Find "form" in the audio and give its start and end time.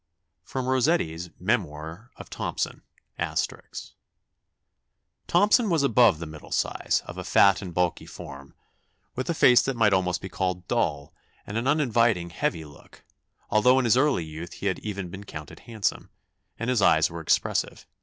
8.07-8.55